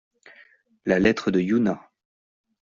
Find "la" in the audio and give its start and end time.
0.87-0.97